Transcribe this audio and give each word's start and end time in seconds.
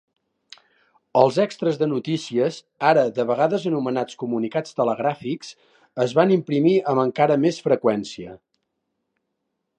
Els 1.19 1.35
extres 1.43 1.75
de 1.81 1.89
"Notícies", 1.91 2.57
ara 2.91 3.03
de 3.19 3.25
vegades 3.33 3.67
anomenats 3.73 4.19
comunicats 4.25 4.79
telegràfics, 4.81 5.53
es 6.07 6.17
van 6.21 6.35
imprimir 6.39 6.75
amb 6.95 7.07
encara 7.07 7.41
més 7.47 7.61
freqüència. 7.69 8.37